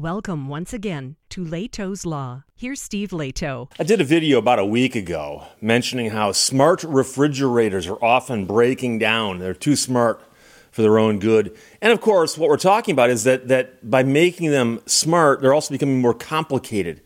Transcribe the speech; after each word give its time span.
Welcome 0.00 0.48
once 0.48 0.72
again 0.72 1.16
to 1.28 1.44
Lehto's 1.44 2.06
Law. 2.06 2.44
Here's 2.56 2.80
Steve 2.80 3.10
Lehto. 3.10 3.70
I 3.78 3.82
did 3.82 4.00
a 4.00 4.04
video 4.04 4.38
about 4.38 4.58
a 4.58 4.64
week 4.64 4.96
ago 4.96 5.44
mentioning 5.60 6.08
how 6.08 6.32
smart 6.32 6.82
refrigerators 6.84 7.86
are 7.86 8.02
often 8.02 8.46
breaking 8.46 8.98
down. 8.98 9.40
They're 9.40 9.52
too 9.52 9.76
smart 9.76 10.22
for 10.70 10.80
their 10.80 10.98
own 10.98 11.18
good. 11.18 11.54
And 11.82 11.92
of 11.92 12.00
course, 12.00 12.38
what 12.38 12.48
we're 12.48 12.56
talking 12.56 12.94
about 12.94 13.10
is 13.10 13.24
that, 13.24 13.48
that 13.48 13.90
by 13.90 14.02
making 14.02 14.50
them 14.50 14.80
smart, 14.86 15.42
they're 15.42 15.52
also 15.52 15.74
becoming 15.74 16.00
more 16.00 16.14
complicated. 16.14 17.02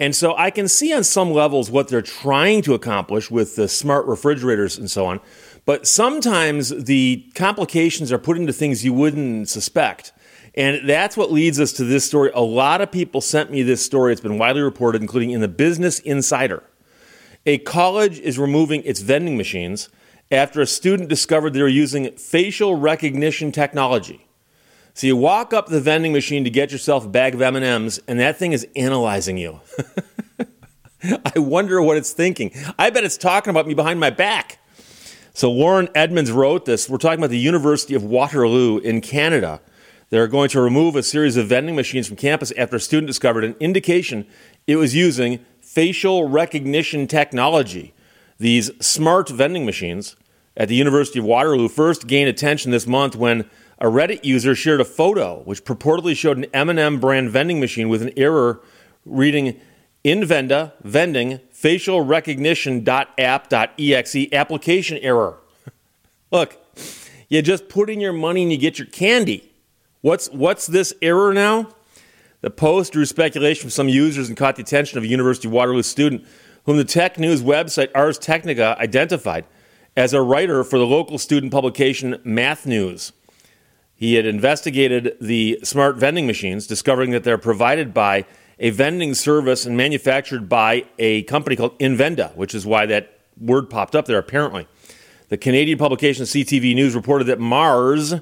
And 0.00 0.16
so 0.16 0.36
I 0.36 0.50
can 0.50 0.66
see 0.66 0.92
on 0.92 1.04
some 1.04 1.30
levels 1.30 1.70
what 1.70 1.86
they're 1.86 2.02
trying 2.02 2.62
to 2.62 2.74
accomplish 2.74 3.30
with 3.30 3.54
the 3.54 3.68
smart 3.68 4.04
refrigerators 4.06 4.76
and 4.76 4.90
so 4.90 5.06
on. 5.06 5.20
But 5.64 5.86
sometimes 5.86 6.70
the 6.70 7.24
complications 7.36 8.10
are 8.10 8.18
put 8.18 8.36
into 8.36 8.52
things 8.52 8.84
you 8.84 8.92
wouldn't 8.92 9.48
suspect. 9.48 10.12
And 10.54 10.88
that's 10.88 11.16
what 11.16 11.32
leads 11.32 11.58
us 11.58 11.72
to 11.74 11.84
this 11.84 12.04
story. 12.04 12.30
A 12.34 12.42
lot 12.42 12.80
of 12.80 12.92
people 12.92 13.20
sent 13.20 13.50
me 13.50 13.62
this 13.62 13.84
story. 13.84 14.12
It's 14.12 14.20
been 14.20 14.38
widely 14.38 14.62
reported, 14.62 15.00
including 15.00 15.30
in 15.30 15.40
the 15.40 15.48
Business 15.48 15.98
Insider. 16.00 16.62
A 17.46 17.58
college 17.58 18.20
is 18.20 18.38
removing 18.38 18.82
its 18.84 19.00
vending 19.00 19.36
machines 19.36 19.88
after 20.30 20.60
a 20.60 20.66
student 20.66 21.08
discovered 21.08 21.54
they 21.54 21.62
were 21.62 21.68
using 21.68 22.10
facial 22.12 22.76
recognition 22.76 23.50
technology. 23.50 24.26
So 24.94 25.06
you 25.06 25.16
walk 25.16 25.54
up 25.54 25.68
the 25.68 25.80
vending 25.80 26.12
machine 26.12 26.44
to 26.44 26.50
get 26.50 26.70
yourself 26.70 27.06
a 27.06 27.08
bag 27.08 27.34
of 27.34 27.40
M&Ms 27.40 28.02
and 28.06 28.20
that 28.20 28.36
thing 28.36 28.52
is 28.52 28.66
analyzing 28.76 29.38
you. 29.38 29.60
I 31.02 31.38
wonder 31.38 31.82
what 31.82 31.96
it's 31.96 32.12
thinking. 32.12 32.52
I 32.78 32.90
bet 32.90 33.02
it's 33.02 33.16
talking 33.16 33.50
about 33.50 33.66
me 33.66 33.74
behind 33.74 33.98
my 33.98 34.10
back. 34.10 34.58
So 35.34 35.50
Lauren 35.50 35.88
Edmonds 35.94 36.30
wrote 36.30 36.66
this. 36.66 36.88
We're 36.88 36.98
talking 36.98 37.18
about 37.18 37.30
the 37.30 37.38
University 37.38 37.94
of 37.94 38.04
Waterloo 38.04 38.78
in 38.78 39.00
Canada. 39.00 39.60
They're 40.12 40.28
going 40.28 40.50
to 40.50 40.60
remove 40.60 40.94
a 40.94 41.02
series 41.02 41.38
of 41.38 41.46
vending 41.46 41.74
machines 41.74 42.06
from 42.06 42.18
campus 42.18 42.52
after 42.58 42.76
a 42.76 42.80
student 42.80 43.06
discovered 43.06 43.44
an 43.44 43.56
indication 43.58 44.26
it 44.66 44.76
was 44.76 44.94
using 44.94 45.42
facial 45.62 46.28
recognition 46.28 47.06
technology. 47.06 47.94
These 48.36 48.72
smart 48.78 49.30
vending 49.30 49.64
machines 49.64 50.16
at 50.54 50.68
the 50.68 50.74
University 50.74 51.18
of 51.18 51.24
Waterloo 51.24 51.70
first 51.70 52.06
gained 52.06 52.28
attention 52.28 52.72
this 52.72 52.86
month 52.86 53.16
when 53.16 53.48
a 53.78 53.86
Reddit 53.86 54.22
user 54.22 54.54
shared 54.54 54.82
a 54.82 54.84
photo 54.84 55.40
which 55.44 55.64
purportedly 55.64 56.14
showed 56.14 56.36
an 56.36 56.44
M&M 56.52 57.00
brand 57.00 57.30
vending 57.30 57.58
machine 57.58 57.88
with 57.88 58.02
an 58.02 58.12
error 58.14 58.60
reading 59.06 59.58
Invenda 60.04 60.74
vending 60.82 61.40
facial 61.50 62.02
recognition.app.exe 62.02 64.32
application 64.34 64.98
error. 64.98 65.38
Look, 66.30 66.62
you 67.30 67.40
just 67.40 67.70
put 67.70 67.88
in 67.88 67.98
your 67.98 68.12
money 68.12 68.42
and 68.42 68.52
you 68.52 68.58
get 68.58 68.78
your 68.78 68.88
candy. 68.88 69.48
What's 70.02 70.28
what's 70.30 70.66
this 70.66 70.92
error 71.00 71.32
now? 71.32 71.68
The 72.40 72.50
post 72.50 72.92
drew 72.92 73.04
speculation 73.04 73.60
from 73.60 73.70
some 73.70 73.88
users 73.88 74.26
and 74.26 74.36
caught 74.36 74.56
the 74.56 74.62
attention 74.62 74.98
of 74.98 75.04
a 75.04 75.06
University 75.06 75.46
of 75.46 75.52
Waterloo 75.52 75.84
student 75.84 76.26
whom 76.64 76.76
the 76.76 76.84
tech 76.84 77.20
news 77.20 77.40
website 77.40 77.88
Ars 77.94 78.18
Technica 78.18 78.76
identified 78.80 79.46
as 79.96 80.12
a 80.12 80.20
writer 80.20 80.64
for 80.64 80.76
the 80.76 80.86
local 80.86 81.18
student 81.18 81.52
publication 81.52 82.20
Math 82.24 82.66
News. 82.66 83.12
He 83.94 84.14
had 84.14 84.26
investigated 84.26 85.16
the 85.20 85.60
smart 85.62 85.98
vending 85.98 86.26
machines, 86.26 86.66
discovering 86.66 87.12
that 87.12 87.22
they're 87.22 87.38
provided 87.38 87.94
by 87.94 88.24
a 88.58 88.70
vending 88.70 89.14
service 89.14 89.64
and 89.64 89.76
manufactured 89.76 90.48
by 90.48 90.84
a 90.98 91.22
company 91.24 91.54
called 91.54 91.78
Invenda, 91.78 92.34
which 92.34 92.56
is 92.56 92.66
why 92.66 92.86
that 92.86 93.20
word 93.40 93.70
popped 93.70 93.94
up 93.94 94.06
there 94.06 94.18
apparently. 94.18 94.66
The 95.28 95.36
Canadian 95.36 95.78
publication 95.78 96.24
CTV 96.24 96.74
News 96.74 96.96
reported 96.96 97.28
that 97.28 97.38
Mars, 97.38 98.14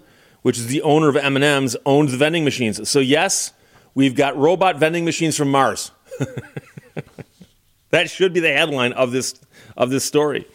which 0.43 0.59
is 0.59 0.67
the 0.67 0.83
owner 0.83 1.09
of 1.09 1.17
M&Ms, 1.17 1.77
owns 1.85 2.13
the 2.13 2.17
vending 2.17 2.45
machines. 2.45 2.89
So 2.89 2.99
yes, 3.01 3.53
we've 3.95 4.15
got 4.15 4.37
robot 4.37 4.79
vending 4.79 5.05
machines 5.05 5.37
from 5.37 5.51
Mars. 5.51 5.91
that 7.91 8.11
should 8.11 8.33
be 8.33 8.41
the 8.41 8.53
headline 8.53 8.93
of 8.93 9.13
this 9.13 9.41
of 9.77 9.91
this 9.91 10.05
story. 10.05 10.47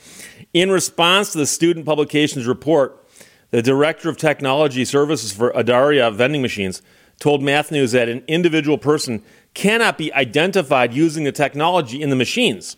In 0.54 0.72
response 0.72 1.32
to 1.32 1.38
the 1.38 1.46
student 1.46 1.86
publications 1.86 2.46
report, 2.46 3.06
the 3.52 3.62
director 3.62 4.10
of 4.10 4.18
technology 4.18 4.86
services 4.86 5.32
for 5.32 5.52
Adaria 5.52 6.14
vending 6.14 6.42
machines 6.42 6.82
told 7.20 7.42
Math 7.42 7.72
News 7.72 7.94
that 7.94 8.10
an 8.10 8.24
individual 8.28 8.78
person 8.78 9.24
cannot 9.54 9.98
be 9.98 10.14
identified 10.14 10.94
using 10.94 11.24
the 11.24 11.32
technology 11.32 12.02
in 12.02 12.10
the 12.10 12.16
machines. 12.16 12.78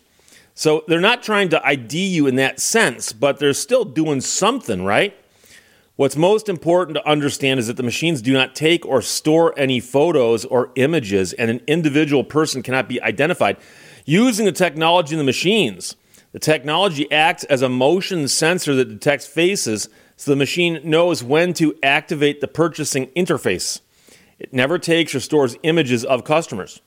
So 0.54 0.84
they're 0.88 1.00
not 1.00 1.22
trying 1.22 1.50
to 1.50 1.66
ID 1.66 2.06
you 2.06 2.26
in 2.26 2.36
that 2.36 2.60
sense, 2.60 3.12
but 3.12 3.38
they're 3.38 3.52
still 3.52 3.84
doing 3.84 4.20
something, 4.20 4.84
right? 4.84 5.16
What's 5.98 6.14
most 6.14 6.48
important 6.48 6.94
to 6.94 7.08
understand 7.08 7.58
is 7.58 7.66
that 7.66 7.76
the 7.76 7.82
machines 7.82 8.22
do 8.22 8.32
not 8.32 8.54
take 8.54 8.86
or 8.86 9.02
store 9.02 9.52
any 9.58 9.80
photos 9.80 10.44
or 10.44 10.70
images, 10.76 11.32
and 11.32 11.50
an 11.50 11.60
individual 11.66 12.22
person 12.22 12.62
cannot 12.62 12.88
be 12.88 13.02
identified 13.02 13.56
using 14.04 14.46
the 14.46 14.52
technology 14.52 15.14
in 15.14 15.18
the 15.18 15.24
machines. 15.24 15.96
The 16.30 16.38
technology 16.38 17.10
acts 17.10 17.42
as 17.42 17.62
a 17.62 17.68
motion 17.68 18.28
sensor 18.28 18.76
that 18.76 18.88
detects 18.88 19.26
faces 19.26 19.88
so 20.14 20.30
the 20.30 20.36
machine 20.36 20.80
knows 20.84 21.24
when 21.24 21.52
to 21.54 21.76
activate 21.82 22.40
the 22.40 22.46
purchasing 22.46 23.08
interface. 23.16 23.80
It 24.38 24.52
never 24.52 24.78
takes 24.78 25.16
or 25.16 25.20
stores 25.20 25.56
images 25.64 26.04
of 26.04 26.22
customers. 26.22 26.80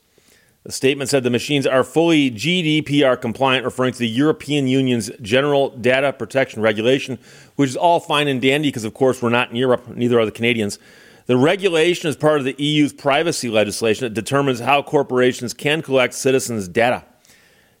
The 0.64 0.70
statement 0.70 1.10
said 1.10 1.24
the 1.24 1.30
machines 1.30 1.66
are 1.66 1.82
fully 1.82 2.30
GDPR 2.30 3.20
compliant, 3.20 3.64
referring 3.64 3.94
to 3.94 3.98
the 3.98 4.08
European 4.08 4.68
Union's 4.68 5.10
General 5.20 5.70
Data 5.70 6.12
Protection 6.12 6.62
Regulation, 6.62 7.18
which 7.56 7.70
is 7.70 7.76
all 7.76 7.98
fine 7.98 8.28
and 8.28 8.40
dandy 8.40 8.68
because, 8.68 8.84
of 8.84 8.94
course, 8.94 9.20
we're 9.20 9.30
not 9.30 9.50
in 9.50 9.56
Europe, 9.56 9.88
neither 9.88 10.20
are 10.20 10.24
the 10.24 10.30
Canadians. 10.30 10.78
The 11.26 11.36
regulation 11.36 12.08
is 12.08 12.16
part 12.16 12.38
of 12.38 12.44
the 12.44 12.54
EU's 12.58 12.92
privacy 12.92 13.48
legislation 13.48 14.04
that 14.04 14.14
determines 14.14 14.60
how 14.60 14.82
corporations 14.82 15.52
can 15.52 15.82
collect 15.82 16.14
citizens' 16.14 16.68
data. 16.68 17.04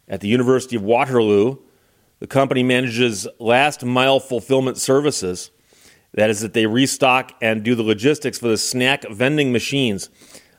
At 0.08 0.20
the 0.20 0.28
University 0.28 0.74
of 0.74 0.82
Waterloo, 0.82 1.58
the 2.18 2.26
company 2.26 2.64
manages 2.64 3.28
last 3.38 3.84
mile 3.84 4.18
fulfillment 4.18 4.76
services. 4.76 5.50
That 6.14 6.30
is, 6.30 6.40
that 6.40 6.52
they 6.52 6.66
restock 6.66 7.32
and 7.40 7.62
do 7.62 7.74
the 7.74 7.82
logistics 7.82 8.38
for 8.38 8.48
the 8.48 8.58
snack 8.58 9.08
vending 9.08 9.52
machines. 9.52 10.10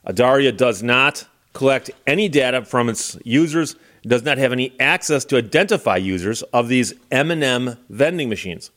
Adaria 0.08 0.56
does 0.56 0.82
not 0.82 1.26
collect 1.54 1.92
any 2.06 2.28
data 2.28 2.66
from 2.66 2.90
its 2.90 3.18
users, 3.24 3.76
does 4.02 4.24
not 4.24 4.38
have 4.38 4.52
any 4.52 4.74
access 4.80 5.24
to 5.26 5.38
identify 5.38 5.96
users 5.98 6.42
of 6.44 6.68
these 6.68 6.94
M&M 7.12 7.78
vending 7.90 8.30
machines. 8.30 8.72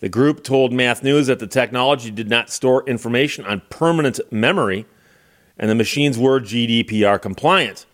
The 0.00 0.08
group 0.08 0.44
told 0.44 0.72
Math 0.72 1.02
News 1.02 1.26
that 1.26 1.38
the 1.38 1.46
technology 1.46 2.10
did 2.10 2.28
not 2.28 2.50
store 2.50 2.84
information 2.86 3.44
on 3.46 3.62
permanent 3.70 4.20
memory, 4.30 4.84
and 5.58 5.70
the 5.70 5.74
machines 5.74 6.18
were 6.18 6.38
GDPR 6.38 7.20
compliant. 7.20 7.86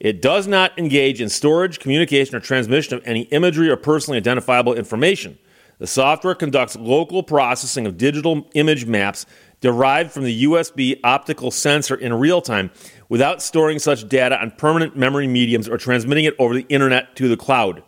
It 0.00 0.20
does 0.20 0.46
not 0.46 0.78
engage 0.78 1.20
in 1.20 1.28
storage, 1.28 1.78
communication, 1.78 2.34
or 2.34 2.40
transmission 2.40 2.98
of 2.98 3.06
any 3.06 3.22
imagery 3.22 3.70
or 3.70 3.76
personally 3.76 4.18
identifiable 4.18 4.74
information. 4.74 5.38
The 5.78 5.86
software 5.86 6.34
conducts 6.34 6.74
local 6.76 7.22
processing 7.22 7.86
of 7.86 7.96
digital 7.96 8.48
image 8.54 8.86
maps 8.86 9.24
derived 9.60 10.10
from 10.10 10.24
the 10.24 10.44
USB 10.44 10.98
optical 11.04 11.50
sensor 11.50 11.94
in 11.94 12.14
real 12.14 12.40
time 12.40 12.70
without 13.08 13.42
storing 13.42 13.78
such 13.78 14.08
data 14.08 14.40
on 14.40 14.50
permanent 14.52 14.96
memory 14.96 15.26
mediums 15.26 15.68
or 15.68 15.76
transmitting 15.76 16.24
it 16.24 16.34
over 16.38 16.54
the 16.54 16.66
internet 16.68 17.14
to 17.16 17.28
the 17.28 17.36
cloud. 17.36 17.82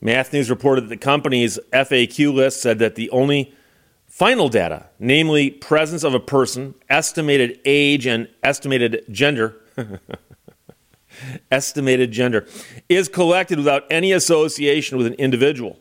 Math 0.00 0.32
News 0.32 0.50
reported 0.50 0.84
that 0.84 0.88
the 0.88 0.96
company's 0.96 1.58
FAQ 1.72 2.32
list 2.32 2.60
said 2.60 2.78
that 2.78 2.94
the 2.94 3.10
only 3.10 3.54
final 4.06 4.48
data, 4.48 4.86
namely 4.98 5.50
presence 5.50 6.04
of 6.04 6.14
a 6.14 6.20
person, 6.20 6.74
estimated 6.88 7.58
age, 7.64 8.06
and 8.06 8.28
estimated 8.42 9.04
gender, 9.10 9.56
estimated 11.50 12.12
gender, 12.12 12.46
is 12.88 13.08
collected 13.08 13.58
without 13.58 13.84
any 13.90 14.12
association 14.12 14.98
with 14.98 15.06
an 15.06 15.14
individual. 15.14 15.78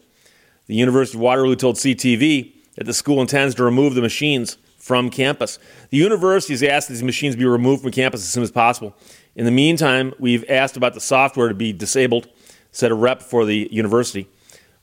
The 0.67 0.75
University 0.75 1.17
of 1.17 1.21
Waterloo 1.21 1.55
told 1.55 1.75
CTV 1.75 2.53
that 2.75 2.85
the 2.85 2.93
school 2.93 3.21
intends 3.21 3.55
to 3.55 3.63
remove 3.63 3.95
the 3.95 4.01
machines 4.01 4.57
from 4.85 5.09
campus. 5.09 5.57
The 5.89 5.97
university 5.97 6.53
has 6.53 6.61
asked 6.61 6.89
these 6.89 7.01
machines 7.01 7.35
be 7.35 7.43
removed 7.43 7.81
from 7.81 7.89
campus 7.89 8.21
as 8.21 8.29
soon 8.29 8.43
as 8.43 8.51
possible. 8.51 8.95
In 9.35 9.43
the 9.43 9.49
meantime, 9.49 10.13
we've 10.19 10.45
asked 10.47 10.77
about 10.77 10.93
the 10.93 10.99
software 10.99 11.47
to 11.47 11.55
be 11.55 11.73
disabled, 11.73 12.29
said 12.71 12.91
a 12.91 12.93
rep 12.93 13.23
for 13.23 13.45
the 13.45 13.67
university. 13.71 14.27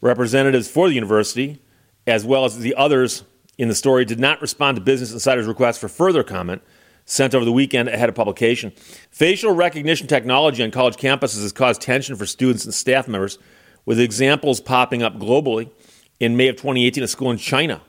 Representatives 0.00 0.68
for 0.68 0.88
the 0.88 0.94
university, 0.96 1.62
as 2.04 2.24
well 2.24 2.44
as 2.44 2.58
the 2.58 2.74
others 2.74 3.22
in 3.58 3.68
the 3.68 3.76
story, 3.76 4.04
did 4.04 4.18
not 4.18 4.42
respond 4.42 4.74
to 4.76 4.80
Business 4.80 5.12
Insider's 5.12 5.46
request 5.46 5.80
for 5.80 5.86
further 5.86 6.24
comment 6.24 6.62
sent 7.04 7.32
over 7.32 7.44
the 7.44 7.52
weekend 7.52 7.88
ahead 7.88 8.08
of 8.08 8.16
publication. 8.16 8.72
Facial 9.12 9.52
recognition 9.52 10.08
technology 10.08 10.64
on 10.64 10.72
college 10.72 10.96
campuses 10.96 11.42
has 11.42 11.52
caused 11.52 11.80
tension 11.80 12.16
for 12.16 12.26
students 12.26 12.64
and 12.64 12.74
staff 12.74 13.06
members 13.06 13.38
with 13.84 14.00
examples 14.00 14.60
popping 14.60 15.04
up 15.04 15.16
globally. 15.20 15.70
In 16.18 16.36
May 16.36 16.48
of 16.48 16.56
2018, 16.56 17.04
a 17.04 17.06
school 17.06 17.30
in 17.30 17.36
China 17.36 17.80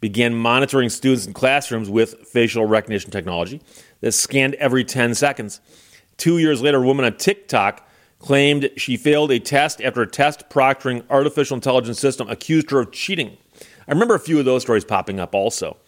began 0.00 0.34
monitoring 0.34 0.88
students 0.88 1.26
in 1.26 1.32
classrooms 1.32 1.90
with 1.90 2.26
facial 2.26 2.64
recognition 2.64 3.10
technology 3.10 3.60
that 4.00 4.12
scanned 4.12 4.54
every 4.54 4.84
10 4.84 5.14
seconds. 5.14 5.60
Two 6.16 6.38
years 6.38 6.62
later, 6.62 6.82
a 6.82 6.86
woman 6.86 7.04
on 7.04 7.16
TikTok 7.16 7.86
claimed 8.18 8.70
she 8.76 8.96
failed 8.96 9.30
a 9.30 9.38
test 9.38 9.80
after 9.80 10.02
a 10.02 10.06
test 10.06 10.48
proctoring 10.50 11.02
artificial 11.10 11.54
intelligence 11.54 11.98
system 11.98 12.28
accused 12.28 12.70
her 12.70 12.80
of 12.80 12.92
cheating. 12.92 13.36
I 13.88 13.92
remember 13.92 14.14
a 14.14 14.20
few 14.20 14.38
of 14.38 14.44
those 14.44 14.62
stories 14.62 14.84
popping 14.84 15.18
up 15.18 15.34
also. 15.34 15.78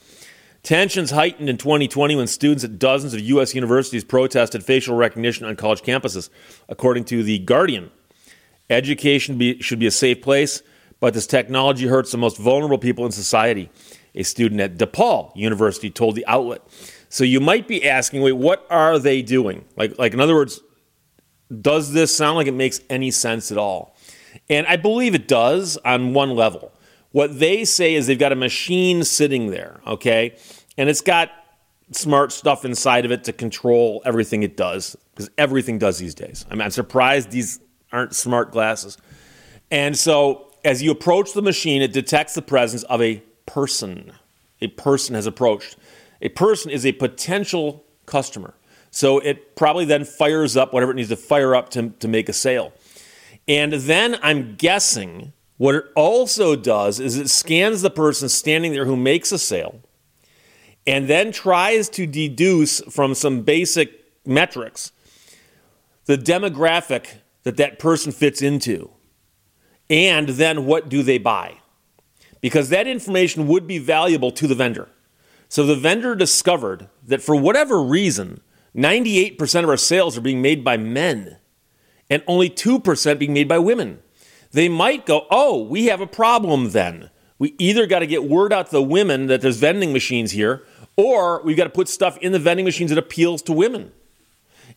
Tensions 0.62 1.10
heightened 1.10 1.48
in 1.48 1.56
2020 1.56 2.16
when 2.16 2.26
students 2.26 2.62
at 2.62 2.78
dozens 2.78 3.14
of 3.14 3.20
U.S. 3.20 3.54
universities 3.54 4.04
protested 4.04 4.64
facial 4.64 4.96
recognition 4.96 5.44
on 5.44 5.56
college 5.56 5.82
campuses, 5.82 6.30
according 6.68 7.04
to 7.06 7.22
The 7.22 7.40
Guardian. 7.40 7.90
Education 8.70 9.36
be, 9.38 9.60
should 9.60 9.80
be 9.80 9.86
a 9.86 9.90
safe 9.90 10.22
place, 10.22 10.62
but 11.00 11.14
this 11.14 11.26
technology 11.26 11.88
hurts 11.88 12.12
the 12.12 12.18
most 12.18 12.38
vulnerable 12.38 12.78
people 12.78 13.04
in 13.04 13.12
society. 13.12 13.70
A 14.14 14.22
student 14.22 14.60
at 14.60 14.76
DePaul 14.76 15.32
University 15.34 15.90
told 15.90 16.16
the 16.16 16.26
outlet. 16.26 16.62
So 17.08 17.24
you 17.24 17.40
might 17.40 17.68
be 17.68 17.88
asking, 17.88 18.22
wait, 18.22 18.32
what 18.32 18.66
are 18.70 18.98
they 18.98 19.22
doing? 19.22 19.64
Like, 19.76 19.98
like 19.98 20.12
in 20.14 20.20
other 20.20 20.34
words, 20.34 20.60
does 21.60 21.92
this 21.92 22.14
sound 22.14 22.36
like 22.36 22.46
it 22.46 22.54
makes 22.54 22.80
any 22.88 23.10
sense 23.10 23.52
at 23.52 23.58
all? 23.58 23.96
And 24.48 24.66
I 24.66 24.76
believe 24.76 25.14
it 25.14 25.28
does 25.28 25.76
on 25.78 26.14
one 26.14 26.34
level. 26.34 26.72
What 27.10 27.38
they 27.38 27.64
say 27.64 27.94
is 27.94 28.06
they've 28.06 28.18
got 28.18 28.32
a 28.32 28.36
machine 28.36 29.04
sitting 29.04 29.50
there, 29.50 29.80
okay? 29.86 30.36
And 30.78 30.88
it's 30.88 31.02
got 31.02 31.30
smart 31.90 32.32
stuff 32.32 32.64
inside 32.64 33.04
of 33.04 33.12
it 33.12 33.24
to 33.24 33.32
control 33.34 34.00
everything 34.06 34.42
it 34.42 34.56
does, 34.56 34.96
because 35.10 35.30
everything 35.36 35.78
does 35.78 35.98
these 35.98 36.14
days. 36.14 36.46
I 36.50 36.54
mean, 36.54 36.62
I'm 36.62 36.70
surprised 36.70 37.30
these 37.30 37.60
aren't 37.92 38.14
smart 38.14 38.50
glasses. 38.50 38.96
And 39.70 39.96
so 39.96 40.50
as 40.64 40.82
you 40.82 40.90
approach 40.90 41.34
the 41.34 41.42
machine, 41.42 41.82
it 41.82 41.92
detects 41.92 42.34
the 42.34 42.40
presence 42.40 42.82
of 42.84 43.02
a 43.02 43.22
person. 43.46 44.12
A 44.60 44.68
person 44.68 45.14
has 45.14 45.26
approached. 45.26 45.76
A 46.20 46.28
person 46.28 46.70
is 46.70 46.86
a 46.86 46.92
potential 46.92 47.84
customer. 48.06 48.54
So 48.90 49.18
it 49.18 49.56
probably 49.56 49.84
then 49.84 50.04
fires 50.04 50.56
up 50.56 50.72
whatever 50.72 50.92
it 50.92 50.96
needs 50.96 51.08
to 51.08 51.16
fire 51.16 51.54
up 51.54 51.70
to, 51.70 51.90
to 51.90 52.08
make 52.08 52.28
a 52.28 52.32
sale. 52.32 52.72
And 53.48 53.72
then 53.72 54.18
I'm 54.22 54.54
guessing 54.56 55.32
what 55.56 55.74
it 55.74 55.84
also 55.96 56.56
does 56.56 57.00
is 57.00 57.16
it 57.16 57.30
scans 57.30 57.82
the 57.82 57.90
person 57.90 58.28
standing 58.28 58.72
there 58.72 58.84
who 58.84 58.96
makes 58.96 59.32
a 59.32 59.38
sale 59.38 59.80
and 60.86 61.08
then 61.08 61.32
tries 61.32 61.88
to 61.90 62.06
deduce 62.06 62.80
from 62.82 63.14
some 63.14 63.42
basic 63.42 64.04
metrics 64.26 64.92
the 66.04 66.18
demographic 66.18 67.18
that 67.44 67.56
that 67.56 67.78
person 67.78 68.12
fits 68.12 68.42
into. 68.42 68.90
And 69.88 70.28
then 70.30 70.66
what 70.66 70.88
do 70.88 71.02
they 71.02 71.18
buy? 71.18 71.58
Because 72.42 72.68
that 72.68 72.86
information 72.86 73.48
would 73.48 73.66
be 73.66 73.78
valuable 73.78 74.30
to 74.32 74.46
the 74.46 74.54
vendor. 74.54 74.90
So 75.48 75.64
the 75.64 75.76
vendor 75.76 76.14
discovered 76.14 76.90
that 77.06 77.22
for 77.22 77.34
whatever 77.34 77.82
reason, 77.82 78.42
98% 78.76 79.64
of 79.64 79.70
our 79.70 79.78
sales 79.78 80.18
are 80.18 80.22
being 80.22 80.42
made 80.42 80.62
by 80.62 80.76
men 80.76 81.38
and 82.10 82.22
only 82.26 82.50
2% 82.50 83.18
being 83.18 83.32
made 83.32 83.48
by 83.48 83.58
women 83.58 84.02
they 84.52 84.68
might 84.68 85.06
go, 85.06 85.26
oh, 85.30 85.62
we 85.62 85.86
have 85.86 86.00
a 86.00 86.06
problem 86.06 86.70
then. 86.70 87.10
We 87.38 87.54
either 87.58 87.86
got 87.86 88.00
to 88.00 88.06
get 88.06 88.24
word 88.24 88.52
out 88.52 88.66
to 88.66 88.72
the 88.72 88.82
women 88.82 89.26
that 89.26 89.40
there's 89.40 89.56
vending 89.56 89.92
machines 89.92 90.30
here, 90.30 90.62
or 90.96 91.42
we've 91.42 91.56
got 91.56 91.64
to 91.64 91.70
put 91.70 91.88
stuff 91.88 92.18
in 92.18 92.32
the 92.32 92.38
vending 92.38 92.64
machines 92.64 92.90
that 92.90 92.98
appeals 92.98 93.42
to 93.42 93.52
women. 93.52 93.92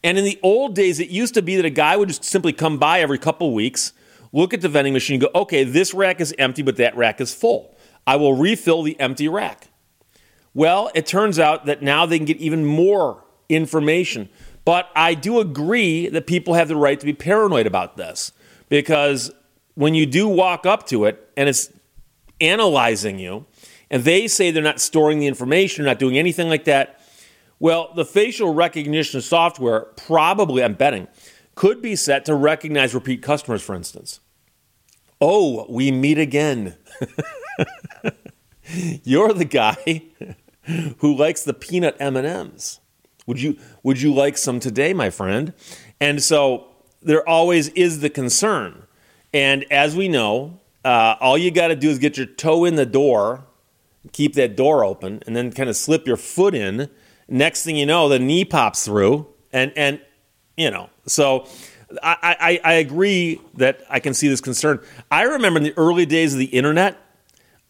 And 0.04 0.18
in 0.18 0.24
the 0.24 0.40
old 0.42 0.76
days, 0.76 1.00
it 1.00 1.10
used 1.10 1.34
to 1.36 1.42
be 1.42 1.58
that 1.58 1.66
a 1.66 1.70
guy 1.70 1.96
would 1.96 2.08
just 2.08 2.24
simply 2.24 2.54
come 2.54 2.78
by 2.78 3.02
every 3.02 3.18
couple 3.18 3.54
weeks, 3.54 3.94
look 4.36 4.54
at 4.54 4.62
the 4.62 4.70
vending 4.70 4.94
machine, 4.94 5.16
and 5.16 5.34
go, 5.34 5.42
okay, 5.42 5.64
this 5.64 5.94
rack 5.94 6.20
is 6.20 6.36
empty, 6.38 6.62
but 6.62 6.76
that 6.76 6.96
rack 6.98 7.22
is 7.22 7.34
full. 7.34 7.74
I 8.06 8.18
will 8.18 8.34
refill 8.34 8.84
the 8.84 9.00
empty 9.00 9.28
rack. 9.28 9.70
Well, 10.54 10.92
it 10.94 11.08
turns 11.08 11.40
out 11.40 11.66
that 11.66 11.82
now 11.82 12.06
they 12.06 12.18
can 12.18 12.26
get 12.26 12.38
even 12.38 12.66
more 12.66 13.24
information. 13.50 14.30
But 14.66 14.90
I 14.96 15.14
do 15.14 15.40
agree 15.40 16.10
that 16.10 16.28
people 16.28 16.56
have 16.56 16.68
the 16.68 16.76
right 16.76 17.00
to 17.00 17.06
be 17.06 17.14
paranoid 17.14 17.66
about 17.66 17.98
this 17.98 18.32
because 18.68 19.32
when 19.76 19.94
you 19.94 20.06
do 20.06 20.28
walk 20.28 20.66
up 20.66 20.86
to 20.88 21.06
it 21.06 21.30
and 21.38 21.48
it's 21.48 21.72
analyzing 22.42 23.20
you, 23.20 23.46
and 23.90 24.04
they 24.04 24.28
say 24.28 24.52
they're 24.52 24.64
not 24.64 24.82
storing 24.82 25.20
the 25.20 25.28
information, 25.28 25.86
not 25.86 26.00
doing 26.00 26.18
anything 26.18 26.50
like 26.50 26.66
that, 26.66 27.00
well, 27.60 27.94
the 27.96 28.04
facial 28.04 28.54
recognition 28.54 29.22
software 29.22 29.82
probably, 29.96 30.64
I'm 30.64 30.74
betting, 30.74 31.08
could 31.54 31.82
be 31.82 31.96
set 31.96 32.26
to 32.26 32.36
recognize 32.36 32.94
repeat 32.94 33.22
customers, 33.22 33.62
for 33.62 33.76
instance. 33.76 34.20
Oh, 35.28 35.66
we 35.70 35.90
meet 35.90 36.20
again. 36.20 36.76
You're 39.04 39.34
the 39.34 39.46
guy 39.46 40.04
who 41.00 41.16
likes 41.16 41.42
the 41.42 41.54
peanut 41.54 41.96
M&Ms. 42.00 42.80
Would 43.26 43.42
you 43.42 43.58
would 43.82 44.00
you 44.00 44.14
like 44.14 44.38
some 44.38 44.60
today, 44.60 44.94
my 44.94 45.10
friend? 45.10 45.54
And 46.00 46.22
so 46.22 46.68
there 47.02 47.28
always 47.28 47.70
is 47.70 48.02
the 48.02 48.10
concern 48.12 48.86
and 49.36 49.66
as 49.70 49.98
we 49.98 50.08
know, 50.08 50.62
uh, 50.86 51.16
all 51.20 51.38
you 51.38 51.52
got 51.52 51.68
to 51.68 51.76
do 51.76 51.90
is 51.90 52.00
get 52.00 52.16
your 52.16 52.26
toe 52.26 52.64
in 52.64 52.76
the 52.76 52.86
door, 52.86 53.46
keep 54.14 54.36
that 54.36 54.56
door 54.56 54.86
open, 54.86 55.24
and 55.26 55.36
then 55.36 55.52
kind 55.52 55.70
of 55.70 55.76
slip 55.76 56.08
your 56.08 56.16
foot 56.18 56.56
in. 56.56 56.90
Next 57.28 57.64
thing 57.64 57.76
you 57.76 57.86
know, 57.86 58.08
the 58.08 58.20
knee 58.20 58.46
pops 58.46 58.86
through, 58.86 59.28
and 59.52 59.74
and 59.76 60.00
you 60.56 60.72
know. 60.72 60.90
So 61.08 61.48
I, 62.02 62.36
I, 62.40 62.62
I 62.64 62.74
agree 62.74 63.40
that 63.56 63.82
I 63.90 64.00
can 64.00 64.14
see 64.14 64.28
this 64.28 64.42
concern. 64.42 64.80
I 65.12 65.24
remember 65.24 65.58
in 65.58 65.64
the 65.64 65.78
early 65.78 66.06
days 66.06 66.34
of 66.34 66.40
the 66.40 66.46
internet, 66.46 66.98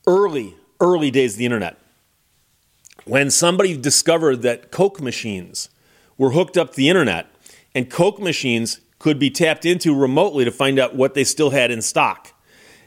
early 0.07 0.55
early 0.79 1.11
days 1.11 1.33
of 1.33 1.39
the 1.39 1.45
internet, 1.45 1.77
when 3.05 3.29
somebody 3.31 3.77
discovered 3.77 4.41
that 4.41 4.71
Coke 4.71 5.01
machines 5.01 5.69
were 6.17 6.31
hooked 6.31 6.57
up 6.57 6.71
to 6.71 6.77
the 6.77 6.89
internet, 6.89 7.27
and 7.73 7.89
Coke 7.89 8.19
machines 8.19 8.79
could 8.99 9.19
be 9.19 9.29
tapped 9.29 9.65
into 9.65 9.93
remotely 9.93 10.45
to 10.45 10.51
find 10.51 10.79
out 10.79 10.95
what 10.95 11.13
they 11.13 11.23
still 11.23 11.51
had 11.51 11.71
in 11.71 11.81
stock. 11.81 12.33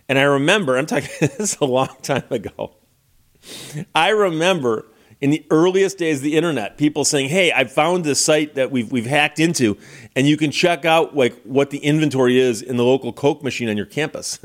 And 0.08 0.18
I 0.18 0.22
remember, 0.22 0.76
I'm 0.76 0.86
talking 0.86 1.10
this 1.20 1.38
is 1.38 1.58
a 1.60 1.64
long 1.64 1.94
time 2.02 2.24
ago. 2.30 2.72
I 3.94 4.08
remember 4.08 4.86
in 5.20 5.30
the 5.30 5.44
earliest 5.50 5.98
days 5.98 6.18
of 6.18 6.22
the 6.22 6.36
internet, 6.36 6.78
people 6.78 7.04
saying, 7.04 7.28
"Hey, 7.28 7.52
I 7.52 7.64
found 7.64 8.04
this 8.04 8.20
site 8.20 8.54
that 8.54 8.70
we've 8.70 8.90
we've 8.90 9.06
hacked 9.06 9.40
into, 9.40 9.76
and 10.14 10.28
you 10.28 10.36
can 10.36 10.50
check 10.50 10.84
out 10.84 11.16
like 11.16 11.40
what 11.42 11.70
the 11.70 11.78
inventory 11.78 12.38
is 12.38 12.62
in 12.62 12.76
the 12.76 12.84
local 12.84 13.12
Coke 13.12 13.42
machine 13.42 13.68
on 13.68 13.76
your 13.76 13.86
campus." 13.86 14.38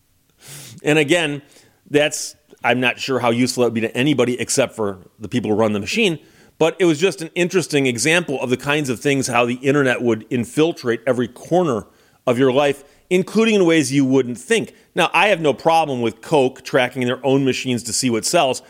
and 0.82 0.98
again, 0.98 1.42
that's 1.90 2.36
I'm 2.62 2.80
not 2.80 2.98
sure 2.98 3.20
how 3.20 3.30
useful 3.30 3.62
that 3.62 3.68
would 3.68 3.74
be 3.74 3.80
to 3.82 3.96
anybody 3.96 4.38
except 4.38 4.74
for 4.74 4.98
the 5.18 5.28
people 5.28 5.50
who 5.50 5.56
run 5.56 5.72
the 5.72 5.80
machine. 5.80 6.18
But 6.58 6.76
it 6.80 6.86
was 6.86 6.98
just 6.98 7.22
an 7.22 7.30
interesting 7.34 7.86
example 7.86 8.40
of 8.40 8.50
the 8.50 8.56
kinds 8.56 8.90
of 8.90 8.98
things 8.98 9.28
how 9.28 9.46
the 9.46 9.54
internet 9.54 10.02
would 10.02 10.26
infiltrate 10.28 11.00
every 11.06 11.28
corner 11.28 11.86
of 12.26 12.36
your 12.36 12.52
life, 12.52 12.82
including 13.08 13.54
in 13.54 13.64
ways 13.64 13.92
you 13.92 14.04
wouldn't 14.04 14.38
think. 14.38 14.74
Now, 14.94 15.08
I 15.14 15.28
have 15.28 15.40
no 15.40 15.54
problem 15.54 16.02
with 16.02 16.20
Coke 16.20 16.62
tracking 16.62 17.06
their 17.06 17.24
own 17.24 17.44
machines 17.44 17.84
to 17.84 17.92
see 17.92 18.10
what 18.10 18.24
sells, 18.24 18.60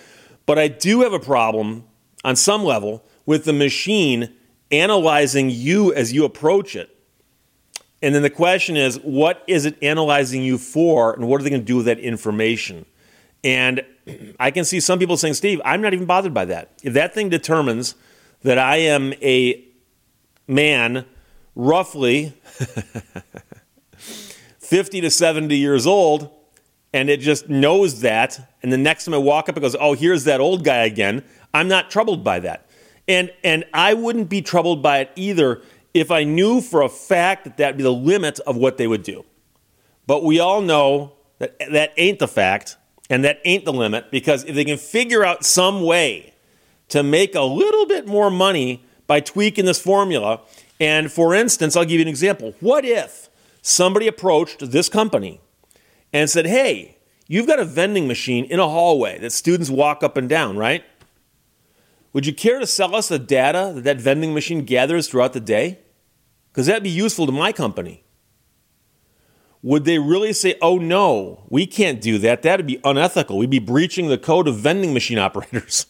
but 0.49 0.59
I 0.59 0.67
do 0.69 1.03
have 1.03 1.13
a 1.13 1.21
problem 1.21 1.85
on 2.25 2.35
some 2.35 2.65
level 2.65 3.05
with 3.27 3.45
the 3.45 3.53
machine 3.53 4.33
analyzing 4.71 5.51
you 5.51 5.93
as 5.93 6.15
you 6.15 6.25
approach 6.25 6.75
it. 6.75 6.89
And 8.01 8.15
then 8.15 8.23
the 8.23 8.31
question 8.31 8.75
is, 8.75 8.97
what 9.01 9.45
is 9.47 9.67
it 9.67 9.77
analyzing 9.83 10.43
you 10.43 10.57
for, 10.57 11.13
and 11.13 11.29
what 11.29 11.39
are 11.39 11.45
they 11.45 11.51
going 11.51 11.61
to 11.61 11.67
do 11.67 11.77
with 11.77 11.85
that 11.85 11.99
information? 11.99 12.87
And 13.45 13.85
I 14.41 14.51
can 14.51 14.65
see 14.65 14.81
some 14.81 14.99
people 14.99 15.19
saying, 15.19 15.35
Steve, 15.35 15.61
I'm 15.67 15.83
not 15.83 15.93
even 15.93 16.07
bothered 16.07 16.33
by 16.33 16.47
that. 16.47 16.73
If 16.83 16.95
that 16.95 17.13
thing 17.13 17.29
determines 17.29 17.95
that 18.43 18.57
I 18.57 18.77
am 18.77 19.13
a 19.21 19.63
man 20.47 21.05
roughly 21.55 22.33
50 24.61 25.03
to 25.03 25.11
70 25.11 25.55
years 25.55 25.87
old, 25.87 26.31
and 26.93 27.11
it 27.11 27.21
just 27.21 27.49
knows 27.49 28.01
that, 28.01 28.55
and 28.63 28.73
the 28.73 28.79
next 28.79 29.05
time 29.05 29.15
I 29.15 29.19
walk 29.19 29.49
up, 29.49 29.57
it 29.57 29.61
goes, 29.61 29.77
oh, 29.79 29.95
here's 29.95 30.25
that 30.25 30.41
old 30.41 30.65
guy 30.65 30.85
again, 30.85 31.25
I'm 31.53 31.69
not 31.69 31.91
troubled 31.91 32.25
by 32.25 32.41
that. 32.41 32.69
And, 33.07 33.31
and 33.43 33.65
I 33.73 33.95
wouldn't 33.95 34.29
be 34.29 34.43
troubled 34.43 34.83
by 34.83 34.99
it 35.01 35.11
either 35.17 35.63
if 35.95 36.11
I 36.11 36.25
knew 36.25 36.61
for 36.61 36.83
a 36.83 36.89
fact 36.89 37.45
that 37.45 37.57
that'd 37.57 37.77
be 37.77 37.83
the 37.83 37.93
limit 37.93 38.39
of 38.41 38.57
what 38.57 38.77
they 38.77 38.87
would 38.87 39.03
do. 39.03 39.25
But 40.07 40.25
we 40.25 40.41
all 40.41 40.61
know 40.61 41.15
that 41.39 41.59
that 41.59 41.93
ain't 41.97 42.19
the 42.19 42.29
fact. 42.29 42.77
And 43.11 43.25
that 43.25 43.41
ain't 43.45 43.65
the 43.65 43.73
limit 43.73 44.11
because 44.11 44.45
if 44.45 44.55
they 44.55 44.65
can 44.65 44.77
figure 44.77 45.25
out 45.25 45.45
some 45.45 45.83
way 45.83 46.35
to 46.91 47.03
make 47.03 47.35
a 47.35 47.43
little 47.43 47.87
bit 47.87 48.07
more 48.07 48.31
money 48.31 48.85
by 49.07 49.21
tweaking 49.21 49.65
this 49.65 49.81
formula, 49.81 50.43
and 50.79 51.11
for 51.11 51.35
instance, 51.35 51.75
I'll 51.75 51.85
give 51.85 51.93
you 51.93 52.03
an 52.03 52.09
example. 52.09 52.55
What 52.61 52.85
if 52.85 53.31
somebody 53.63 54.09
approached 54.09 54.71
this 54.71 54.91
company 54.91 55.41
and 56.13 56.29
said, 56.29 56.47
hey, 56.47 56.99
you've 57.27 57.47
got 57.47 57.59
a 57.59 57.65
vending 57.65 58.07
machine 58.07 58.45
in 58.47 58.59
a 58.59 58.69
hallway 58.69 59.19
that 59.19 59.33
students 59.33 59.71
walk 59.71 60.03
up 60.03 60.17
and 60.17 60.29
down, 60.29 60.57
right? 60.57 60.85
Would 62.13 62.27
you 62.27 62.35
care 62.35 62.59
to 62.59 62.67
sell 62.67 62.95
us 62.95 63.09
the 63.09 63.19
data 63.19 63.73
that 63.75 63.85
that 63.85 64.01
vending 64.01 64.35
machine 64.35 64.65
gathers 64.65 65.09
throughout 65.09 65.35
the 65.35 65.41
day? 65.41 65.79
Because 66.51 66.67
that'd 66.67 66.83
be 66.83 66.91
useful 66.91 67.27
to 67.27 67.33
my 67.33 67.53
company 67.53 68.05
would 69.63 69.85
they 69.85 69.99
really 69.99 70.33
say, 70.33 70.57
oh 70.63 70.79
no, 70.79 71.45
we 71.49 71.67
can't 71.67 72.01
do 72.01 72.19
that? 72.19 72.43
That'd 72.43 72.67
be 72.67 72.81
unethical. 72.85 73.39
We'd 73.39 73.51
be 73.51 73.59
breaching 73.59 74.09
the 74.09 74.19
code 74.19 74.47
of 74.47 74.57
vending 74.57 74.95
machine 74.95 75.19
operators. 75.19 75.87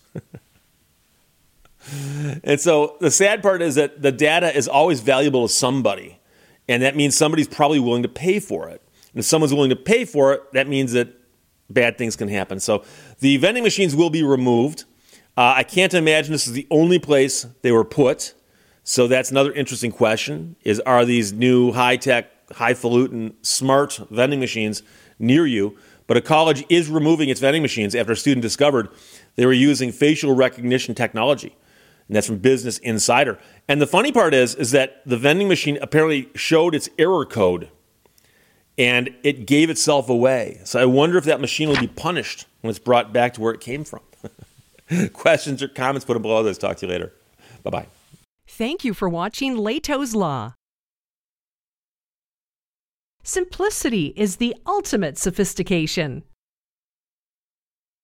and 2.43 2.59
so 2.59 2.97
the 3.01 3.11
sad 3.11 3.43
part 3.43 3.61
is 3.61 3.75
that 3.75 4.01
the 4.01 4.13
data 4.13 4.55
is 4.57 4.69
always 4.69 5.01
valuable 5.01 5.47
to 5.47 5.53
somebody. 5.53 6.19
And 6.67 6.83
that 6.83 6.97
means 6.97 7.17
somebody's 7.17 7.49
probably 7.49 7.81
willing 7.81 8.03
to 8.03 8.09
pay 8.09 8.41
for 8.41 8.69
it. 8.69 8.83
And 9.13 9.21
if 9.21 9.25
someone's 9.25 9.55
willing 9.55 9.71
to 9.71 9.77
pay 9.77 10.05
for 10.05 10.33
it, 10.35 10.53
that 10.53 10.69
means 10.69 10.93
that 10.93 11.09
bad 11.71 11.99
things 11.99 12.17
can 12.17 12.29
happen. 12.29 12.61
So 12.61 12.85
the 13.21 13.37
vending 13.37 13.63
machines 13.63 13.95
will 13.95 14.11
be 14.11 14.23
removed. 14.23 14.85
Uh, 15.37 15.55
I 15.57 15.63
can't 15.63 15.95
imagine 15.95 16.33
this 16.33 16.47
is 16.47 16.53
the 16.53 16.67
only 16.71 16.99
place 16.99 17.47
they 17.63 17.73
were 17.73 17.85
put. 17.85 18.35
So 18.85 19.07
that's 19.07 19.31
another 19.31 19.53
interesting 19.53 19.93
question: 19.93 20.57
is 20.65 20.81
are 20.81 21.05
these 21.05 21.33
new 21.33 21.73
high 21.73 21.97
tech, 21.97 22.31
highfalutin, 22.53 23.35
smart 23.43 24.01
vending 24.11 24.41
machines 24.41 24.83
near 25.19 25.47
you? 25.47 25.77
But 26.07 26.17
a 26.17 26.23
college 26.23 26.65
is 26.71 26.89
removing 26.89 27.29
its 27.29 27.39
vending 27.39 27.61
machines 27.61 27.95
after 27.95 28.13
a 28.13 28.17
student 28.17 28.43
discovered 28.43 28.89
they 29.37 29.45
were 29.45 29.53
using 29.53 29.93
facial 29.93 30.35
recognition 30.35 30.95
technology. 30.95 31.55
And 32.09 32.17
that's 32.17 32.27
from 32.27 32.39
Business 32.39 32.79
Insider. 32.79 33.39
And 33.69 33.83
the 33.83 33.87
funny 33.87 34.11
part 34.11 34.33
is, 34.33 34.55
is 34.55 34.71
that 34.71 35.03
the 35.05 35.19
vending 35.19 35.47
machine 35.47 35.79
apparently 35.83 36.31
showed 36.35 36.75
its 36.75 36.89
error 36.99 37.27
code 37.27 37.69
and 38.79 39.11
it 39.25 39.47
gave 39.47 39.69
itself 39.69 40.09
away. 40.09 40.61
So 40.65 40.81
I 40.81 40.85
wonder 40.85 41.19
if 41.19 41.25
that 41.25 41.41
machine 41.41 41.69
will 41.69 41.81
be 41.81 41.89
punished 41.89 42.47
when 42.61 42.71
it's 42.71 42.79
brought 42.79 43.13
back 43.13 43.35
to 43.35 43.41
where 43.41 43.53
it 43.53 43.61
came 43.61 43.85
from. 43.85 44.01
Questions 45.13 45.63
or 45.63 45.69
comments, 45.69 46.05
put 46.05 46.15
them 46.15 46.23
below 46.23 46.43
this. 46.43 46.57
Talk 46.57 46.79
to 46.79 46.87
you 46.87 46.93
later. 46.93 47.13
Bye 47.65 47.71
bye. 47.71 47.87
Thank 48.47 48.85
you 48.85 48.95
for 48.95 49.09
watching 49.09 49.57
Lehto's 49.57 50.15
Law. 50.15 50.55
Simplicity 53.23 54.15
is 54.17 54.37
the 54.37 54.57
ultimate 54.67 55.19
sophistication. 55.19 56.23